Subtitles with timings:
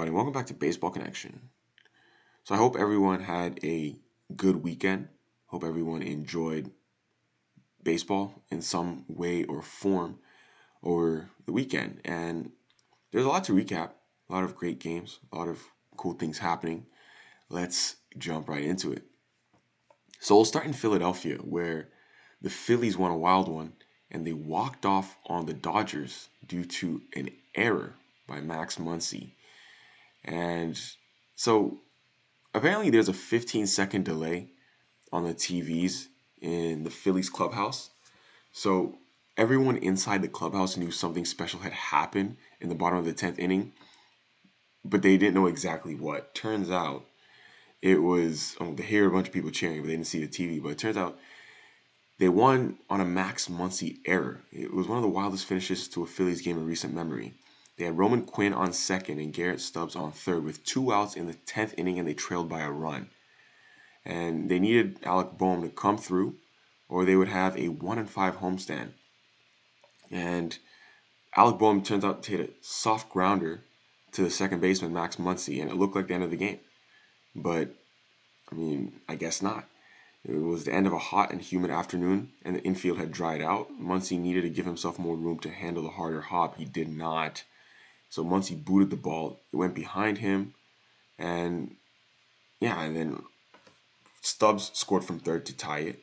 [0.00, 0.16] everybody?
[0.16, 1.50] Welcome back to Baseball Connection.
[2.44, 3.96] So I hope everyone had a
[4.34, 5.08] good weekend.
[5.48, 6.70] Hope everyone enjoyed
[7.82, 10.18] baseball in some way or form
[10.82, 12.00] over the weekend.
[12.06, 12.50] And
[13.12, 13.90] there's a lot to recap,
[14.30, 15.58] a lot of great games, a lot of
[15.98, 16.86] cool things happening.
[17.50, 19.02] Let's jump right into it.
[20.18, 21.90] So we'll start in Philadelphia, where
[22.40, 23.74] the Phillies won a wild one
[24.10, 27.92] and they walked off on the Dodgers due to an error
[28.26, 29.32] by Max Muncy.
[30.24, 30.80] And
[31.36, 31.80] so
[32.54, 34.48] apparently there's a 15 second delay
[35.12, 36.06] on the TVs
[36.40, 37.90] in the Phillies clubhouse.
[38.52, 38.98] So
[39.36, 43.38] everyone inside the clubhouse knew something special had happened in the bottom of the 10th
[43.38, 43.72] inning,
[44.84, 46.34] but they didn't know exactly what.
[46.34, 47.04] Turns out
[47.82, 50.28] it was, oh, they hear a bunch of people cheering, but they didn't see the
[50.28, 50.62] TV.
[50.62, 51.18] But it turns out
[52.18, 54.42] they won on a Max Muncy error.
[54.52, 57.32] It was one of the wildest finishes to a Phillies game in recent memory.
[57.80, 61.26] They had Roman Quinn on second and Garrett Stubbs on third with two outs in
[61.26, 63.08] the 10th inning and they trailed by a run.
[64.04, 66.36] And they needed Alec Bohm to come through
[66.90, 68.90] or they would have a 1 and 5 homestand.
[70.10, 70.58] And
[71.34, 73.64] Alec Bohm turns out to hit a soft grounder
[74.12, 76.60] to the second baseman Max Muncy and it looked like the end of the game.
[77.34, 77.70] But
[78.52, 79.64] I mean, I guess not.
[80.22, 83.40] It was the end of a hot and humid afternoon, and the infield had dried
[83.40, 83.70] out.
[83.80, 86.58] Muncy needed to give himself more room to handle the harder hop.
[86.58, 87.42] He did not.
[88.10, 89.40] So Muncy booted the ball.
[89.52, 90.54] It went behind him,
[91.18, 91.76] and
[92.60, 93.22] yeah, and then
[94.20, 96.00] Stubbs scored from third to tie it,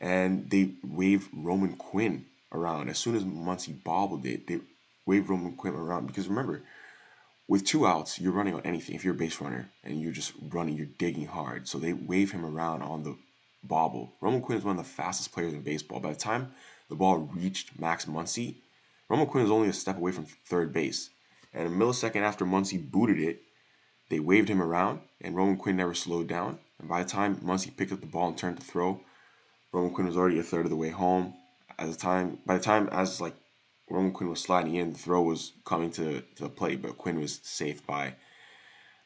[0.00, 4.46] and they waved Roman Quinn around as soon as Muncy bobbled it.
[4.46, 4.60] They
[5.06, 6.62] waved Roman Quinn around because remember,
[7.48, 8.94] with two outs, you're running on anything.
[8.94, 11.68] If you're a base runner and you're just running, you're digging hard.
[11.68, 13.16] So they wave him around on the
[13.62, 14.12] bobble.
[14.20, 16.00] Roman Quinn is one of the fastest players in baseball.
[16.00, 16.54] By the time
[16.88, 18.56] the ball reached Max Muncy,
[19.08, 21.10] Roman Quinn was only a step away from third base.
[21.54, 23.42] And a millisecond after Muncy booted it,
[24.08, 26.58] they waved him around, and Roman Quinn never slowed down.
[26.78, 29.00] And by the time Muncy picked up the ball and turned to throw,
[29.72, 31.34] Roman Quinn was already a third of the way home.
[31.78, 33.34] At the time, by the time as like
[33.88, 37.20] Roman Quinn was sliding in, the throw was coming to, to the plate, but Quinn
[37.20, 38.14] was safe by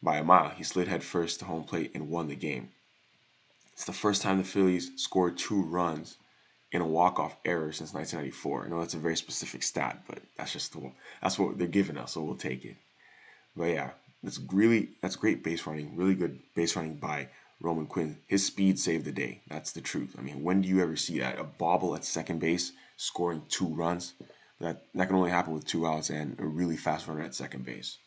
[0.03, 0.51] by a mile.
[0.51, 2.71] He slid head first to home plate and won the game.
[3.73, 6.17] It's the first time the Phillies scored two runs
[6.73, 8.65] in a walk-off error since 1994.
[8.65, 11.97] I know that's a very specific stat, but that's just the that's what they're giving
[11.97, 12.77] us, so we'll take it.
[13.57, 13.91] But yeah,
[14.23, 17.29] that's really that's great base running, really good base running by
[17.61, 18.19] Roman Quinn.
[18.27, 19.41] His speed saved the day.
[19.49, 20.17] That's the truth.
[20.19, 21.39] I mean, when do you ever see that?
[21.39, 24.15] A bobble at second base scoring two runs?
[24.61, 27.65] That that can only happen with two outs and a really fast runner at second
[27.65, 27.99] base.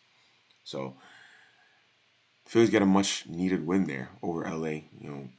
[0.63, 0.95] So
[2.45, 4.81] Phillies get a much needed win there over LA.
[4.99, 5.29] You know,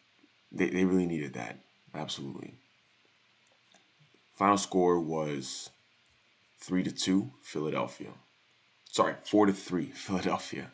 [0.52, 1.58] they, they really needed that.
[1.94, 2.54] Absolutely.
[4.40, 5.68] Final score was
[6.60, 8.08] three to two, Philadelphia.
[8.90, 10.70] Sorry, four to three, Philadelphia.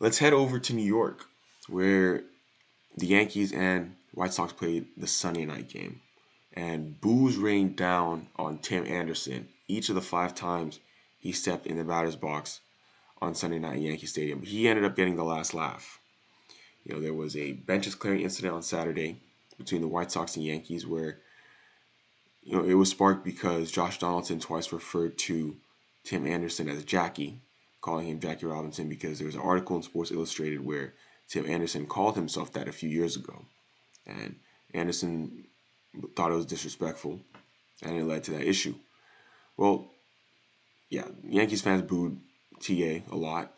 [0.00, 1.26] Let's head over to New York,
[1.68, 2.24] where
[2.96, 6.00] the Yankees and White Sox played the Sunday night game.
[6.54, 10.80] And boos rained down on Tim Anderson each of the five times
[11.20, 12.58] he stepped in the batter's box
[13.22, 14.42] on Sunday night at Yankee Stadium.
[14.42, 16.00] He ended up getting the last laugh.
[16.82, 19.20] You know, there was a benches clearing incident on Saturday
[19.56, 21.18] between the White Sox and Yankees where
[22.44, 25.56] you know, it was sparked because Josh Donaldson twice referred to
[26.04, 27.40] Tim Anderson as Jackie,
[27.80, 30.92] calling him Jackie Robinson because there was an article in Sports Illustrated where
[31.28, 33.46] Tim Anderson called himself that a few years ago.
[34.06, 34.36] And
[34.74, 35.46] Anderson
[36.14, 37.20] thought it was disrespectful,
[37.82, 38.74] and it led to that issue.
[39.56, 39.90] Well,
[40.90, 42.20] yeah, Yankees fans booed
[42.60, 43.54] TA a lot,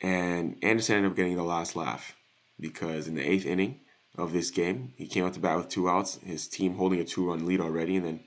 [0.00, 2.16] and Anderson ended up getting the last laugh
[2.58, 3.78] because in the eighth inning,
[4.16, 4.92] of this game.
[4.96, 7.96] He came out to bat with two outs, his team holding a two-run lead already,
[7.96, 8.20] and then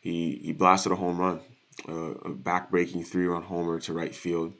[0.00, 1.40] he he blasted a home run,
[1.88, 4.52] uh, a back-breaking three-run homer to right field.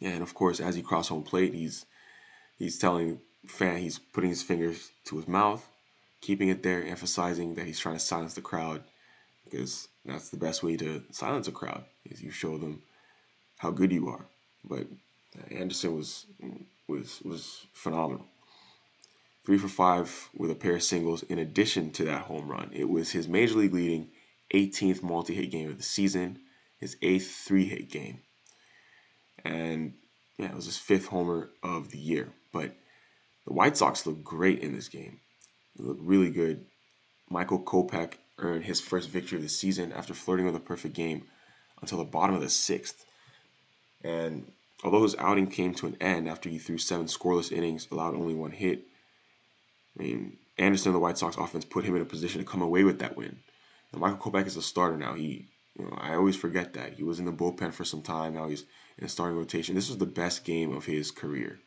[0.00, 1.86] And of course, as he crossed home plate, he's
[2.58, 5.66] he's telling fan he's putting his fingers to his mouth,
[6.20, 8.82] keeping it there, emphasizing that he's trying to silence the crowd,
[9.44, 12.82] because that's the best way to silence a crowd is you show them
[13.58, 14.26] how good you are.
[14.64, 14.86] But
[15.50, 16.26] Anderson was
[16.86, 18.26] was was phenomenal
[19.44, 22.70] three for five with a pair of singles in addition to that home run.
[22.72, 24.08] It was his major league leading
[24.54, 26.38] 18th multi hit game of the season,
[26.78, 28.20] his eighth three hit game.
[29.44, 29.94] And
[30.38, 32.32] yeah, it was his fifth homer of the year.
[32.52, 32.74] But
[33.46, 35.20] the White Sox looked great in this game.
[35.76, 36.66] They looked really good.
[37.28, 41.22] Michael Kopech earned his first victory of the season after flirting with a perfect game
[41.80, 43.04] until the bottom of the sixth.
[44.02, 44.50] And
[44.82, 48.34] although his outing came to an end after he threw seven scoreless innings, allowed only
[48.34, 48.84] one hit,
[49.98, 52.62] I mean, Anderson and the White Sox offense put him in a position to come
[52.62, 53.40] away with that win.
[53.92, 55.14] And Michael Kopech is a starter now.
[55.14, 55.48] He
[55.78, 58.34] You know, I always forget that he was in the bullpen for some time.
[58.34, 58.64] Now he's
[58.98, 59.74] in starting rotation.
[59.74, 61.58] This was the best game of his career.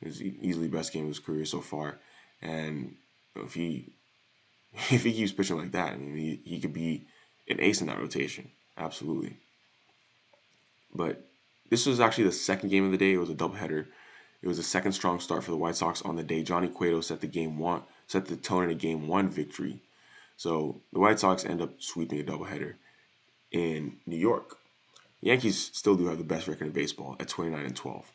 [0.00, 1.98] It's easily best game of his career so far.
[2.40, 2.96] And
[3.36, 3.92] if he
[4.90, 7.06] if he keeps pitching like that, I mean, he, he could be
[7.48, 8.50] an ace in that rotation.
[8.76, 9.36] Absolutely.
[10.94, 11.28] But
[11.68, 13.12] this was actually the second game of the day.
[13.12, 13.86] It was a doubleheader.
[14.40, 16.42] It was a second strong start for the White Sox on the day.
[16.42, 19.82] Johnny Cueto set the game one, set the tone in a game one victory.
[20.36, 22.74] So the White Sox end up sweeping a doubleheader
[23.50, 24.58] in New York.
[25.20, 28.12] The Yankees still do have the best record in baseball at 29 and 12.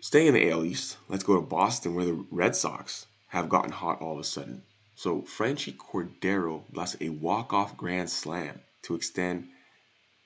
[0.00, 3.72] Staying in the AL East, let's go to Boston where the Red Sox have gotten
[3.72, 4.62] hot all of a sudden.
[4.94, 9.48] So Franchy Cordero blessed a walk-off grand slam to extend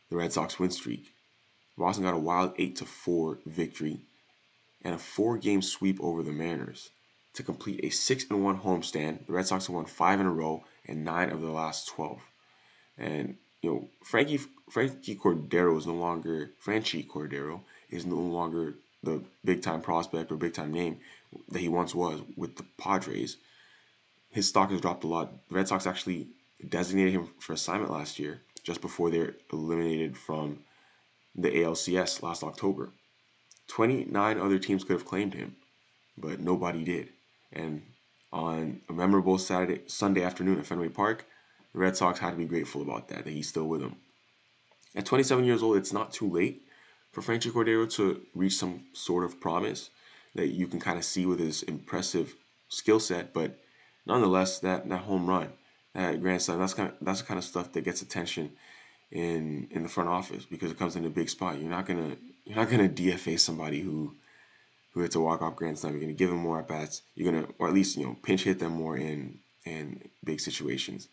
[0.08, 1.12] the Red Sox win streak.
[1.76, 4.00] Boston got a wild 8 to 4 victory
[4.82, 6.90] and a four-game sweep over the Mariners
[7.34, 9.26] to complete a 6 and 1 homestand.
[9.26, 12.20] The Red Sox have won 5 in a row and 9 of the last 12.
[12.98, 14.40] And you know, Frankie
[14.70, 17.60] Frankie Cordero is no longer Franchy Cordero
[17.90, 20.98] is no longer the big time prospect or big time name
[21.48, 23.36] that he once was with the Padres.
[24.30, 25.30] His stock has dropped a lot.
[25.48, 26.28] The Red Sox actually
[26.68, 30.58] designated him for assignment last year, just before they're eliminated from
[31.34, 32.90] the ALCS last October.
[33.68, 35.56] 29 other teams could have claimed him,
[36.18, 37.08] but nobody did.
[37.52, 37.82] And
[38.32, 41.24] on a memorable Saturday Sunday afternoon at Fenway Park,
[41.72, 43.96] the Red Sox had to be grateful about that, that he's still with them.
[44.94, 46.62] At 27 years old, it's not too late
[47.12, 49.90] for Franchy Cordero to reach some sort of promise
[50.34, 52.34] that you can kind of see with his impressive
[52.68, 53.58] skill set, but
[54.06, 55.52] nonetheless, that, that home run,
[55.94, 58.52] that grand slam, that's kind of that's the kind of stuff that gets attention
[59.12, 61.60] in in the front office because it comes in a big spot.
[61.60, 64.16] You're not gonna you're not gonna DFA somebody who
[64.92, 65.92] who hits a walk off grand slam.
[65.92, 67.02] You're gonna give them more at bats.
[67.14, 71.08] You're gonna or at least you know pinch hit them more in in big situations.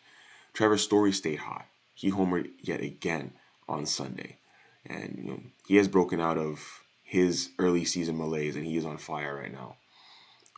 [0.53, 1.65] Trevor Story stayed hot.
[1.93, 3.33] He homered yet again
[3.67, 4.37] on Sunday,
[4.85, 8.85] and you know he has broken out of his early season malaise, and he is
[8.85, 9.75] on fire right now.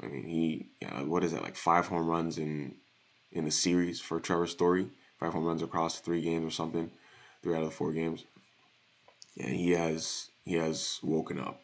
[0.01, 2.75] I mean, he yeah, what is that like five home runs in
[3.31, 4.89] in the series for Trevor Story,
[5.19, 6.91] five home runs across three games or something
[7.41, 8.25] three out of the four games.
[9.39, 11.61] And he has he has woken up.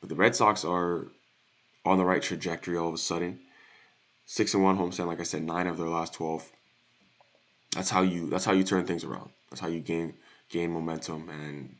[0.00, 1.08] But the Red Sox are
[1.84, 3.40] on the right trajectory all of a sudden.
[4.24, 6.50] Six and one homestand, like I said, nine of their last twelve.
[7.74, 9.30] That's how you that's how you turn things around.
[9.50, 10.14] That's how you gain
[10.48, 11.76] gain momentum and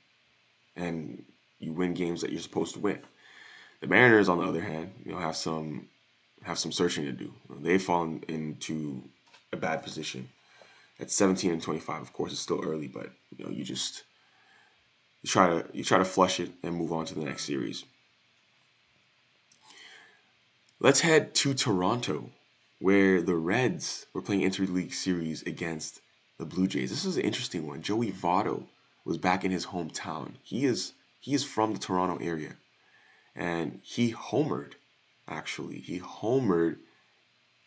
[0.77, 1.25] and
[1.59, 3.01] you win games that you're supposed to win.
[3.81, 5.89] The Mariners, on the other hand, you know, have some
[6.43, 7.33] have some searching to do.
[7.61, 9.03] They've fallen into
[9.53, 10.29] a bad position
[11.01, 12.01] at 17 and 25.
[12.01, 14.05] Of course, it's still early, but you know, you just
[15.23, 17.85] you try to you try to flush it and move on to the next series.
[20.81, 22.31] Let's head to Toronto,
[22.81, 26.01] where the Reds were playing interleague series against
[26.39, 26.91] the Blue Jays.
[26.91, 27.83] This is an interesting one.
[27.83, 28.65] Joey Votto
[29.05, 30.33] was back in his hometown.
[30.43, 32.57] He is he is from the Toronto area,
[33.37, 34.73] and he homered.
[35.29, 36.79] Actually, he homered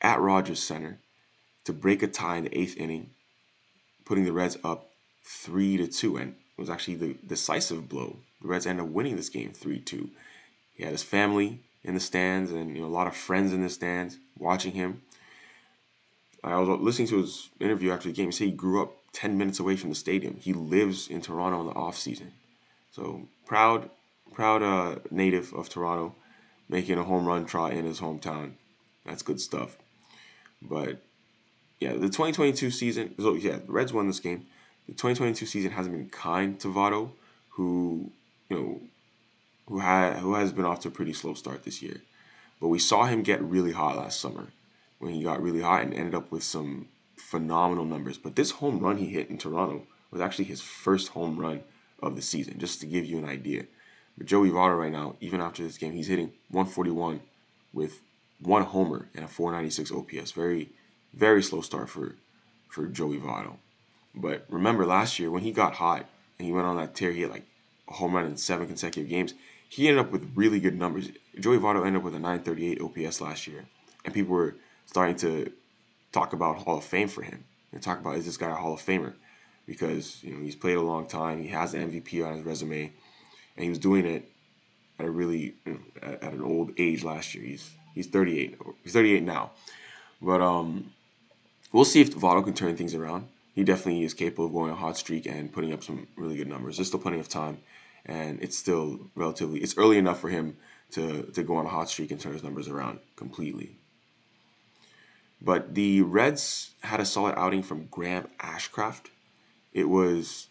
[0.01, 1.00] at Rogers Center
[1.66, 3.10] to break a tie in the eighth inning
[4.06, 4.92] putting the Reds up
[5.24, 8.18] three to two, and it was actually the decisive blow.
[8.42, 10.10] The Reds ended up winning this game three two.
[10.75, 13.62] He had his family in the stands, and you know a lot of friends in
[13.62, 15.01] the stands watching him.
[16.44, 18.28] I was listening to his interview after the game.
[18.28, 20.36] He said he grew up 10 minutes away from the stadium.
[20.36, 22.34] He lives in Toronto in the off season.
[22.92, 23.89] So proud,
[24.32, 26.13] proud uh, native of Toronto,
[26.70, 28.51] making a home run trot in his hometown.
[29.06, 29.78] That's good stuff.
[30.62, 31.01] But
[31.79, 33.15] yeah, the 2022 season.
[33.20, 34.46] So yeah, the Reds won this game.
[34.88, 37.12] The 2022 season hasn't been kind to Votto,
[37.50, 38.12] who
[38.50, 38.82] you know,
[39.67, 42.01] who had who has been off to a pretty slow start this year.
[42.62, 44.48] But we saw him get really hot last summer
[45.00, 48.17] when he got really hot and ended up with some phenomenal numbers.
[48.17, 51.62] But this home run he hit in Toronto was actually his first home run
[52.01, 53.65] of the season, just to give you an idea.
[54.17, 57.20] But Joey Votto right now, even after this game, he's hitting 141
[57.74, 58.00] with
[58.39, 60.32] one homer and a 496 OPS.
[60.32, 60.70] Very
[61.15, 62.15] very slow start for
[62.69, 63.57] for Joey Votto.
[64.13, 66.05] But remember last year when he got hot
[66.38, 67.45] and he went on that tear, he had like
[67.88, 69.34] a home run in seven consecutive games.
[69.67, 71.10] He ended up with really good numbers.
[71.39, 73.65] Joey Votto ended up with a 938 OPS last year,
[74.03, 74.55] and people were
[74.86, 75.51] starting to
[76.12, 78.74] talk about Hall of Fame for him and talk about is this guy a Hall
[78.74, 79.13] of Famer
[79.65, 82.91] because you know he's played a long time, he has the MVP on his resume,
[83.55, 84.31] and he was doing it
[85.00, 87.43] at a really you know, at, at an old age last year.
[87.43, 88.57] He's he's 38.
[88.84, 89.51] He's 38 now,
[90.22, 90.93] but um
[91.72, 93.27] We'll see if Votto can turn things around.
[93.53, 96.38] He definitely is capable of going on a hot streak and putting up some really
[96.38, 96.77] good numbers.
[96.77, 97.60] There's still plenty of time,
[98.05, 100.57] and it's still relatively it's early enough for him
[100.91, 103.77] to to go on a hot streak and turn his numbers around completely.
[105.41, 109.07] But the Reds had a solid outing from Graham Ashcraft.
[109.74, 110.48] It was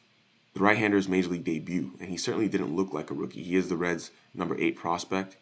[0.55, 3.43] the right-hander's major league debut, and he certainly didn't look like a rookie.
[3.43, 5.37] He is the Reds' number eight prospect,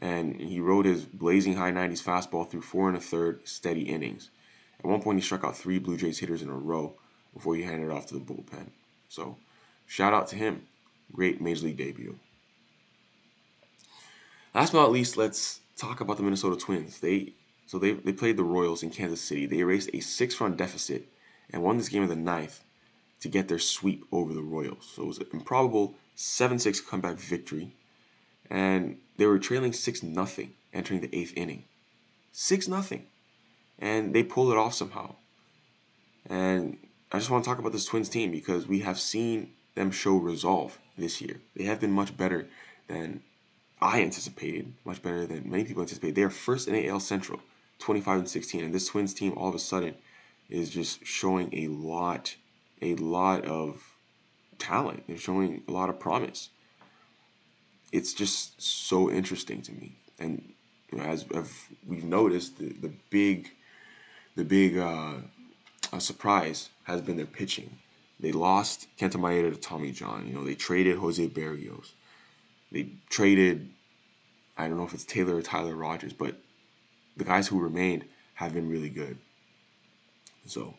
[0.00, 4.30] and he rode his blazing high 90s fastball through four and a third steady innings.
[4.84, 6.94] At one point, he struck out three Blue Jays hitters in a row
[7.34, 8.68] before he handed it off to the bullpen.
[9.08, 9.36] So,
[9.86, 10.66] shout out to him.
[11.12, 12.18] Great major league debut.
[14.54, 17.00] Last but not least, let's talk about the Minnesota Twins.
[17.00, 17.34] They
[17.66, 19.46] so they, they played the Royals in Kansas City.
[19.46, 21.08] They erased a six-run deficit
[21.50, 22.62] and won this game in the ninth
[23.20, 24.92] to get their sweep over the Royals.
[24.94, 27.74] So it was an improbable 7-6 comeback victory.
[28.50, 31.64] And they were trailing 6 nothing entering the eighth inning.
[32.32, 33.06] 6 nothing.
[33.78, 35.14] And they pulled it off somehow.
[36.28, 36.78] And
[37.10, 40.16] I just want to talk about this Twins team because we have seen them show
[40.16, 41.40] resolve this year.
[41.56, 42.48] They have been much better
[42.88, 43.22] than
[43.80, 46.14] I anticipated, much better than many people anticipated.
[46.14, 47.40] They are first in AL Central,
[47.80, 49.94] 25 and 16, and this Twins team all of a sudden
[50.48, 52.36] is just showing a lot,
[52.80, 53.82] a lot of
[54.58, 55.04] talent.
[55.08, 56.50] They're showing a lot of promise.
[57.90, 60.52] It's just so interesting to me, and
[60.90, 61.52] you know, as, as
[61.86, 63.50] we've noticed, the, the big,
[64.36, 65.14] the big uh,
[65.98, 67.78] surprise has been their pitching.
[68.20, 70.26] They lost Kenta Maeda to Tommy John.
[70.26, 71.90] You know, they traded Jose Berrios.
[72.70, 73.68] They traded,
[74.56, 76.36] I don't know if it's Taylor or Tyler Rogers, but
[77.16, 79.18] the guys who remained have been really good.
[80.46, 80.74] So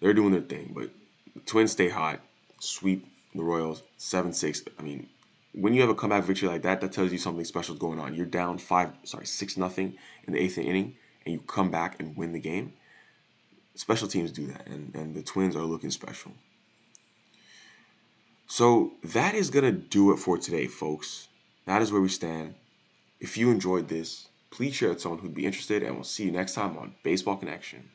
[0.00, 0.72] they're doing their thing.
[0.74, 0.90] But
[1.34, 2.20] the Twins stay hot,
[2.60, 4.62] sweep the Royals 7 6.
[4.78, 5.08] I mean,
[5.54, 7.98] when you have a comeback victory like that, that tells you something special is going
[7.98, 8.14] on.
[8.14, 9.94] You're down five, sorry, six nothing
[10.26, 10.94] in the eighth inning,
[11.24, 12.72] and you come back and win the game.
[13.74, 16.32] Special teams do that, and, and the Twins are looking special.
[18.46, 21.28] So that is gonna do it for today, folks.
[21.64, 22.54] That is where we stand.
[23.18, 26.24] If you enjoyed this, please share it with someone who'd be interested, and we'll see
[26.24, 27.88] you next time on Baseball Connection.